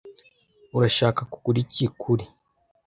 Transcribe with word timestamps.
Urashaka 0.77 1.21
kugura 1.31 1.57
iki 1.65 1.85
kuri? 2.01 2.25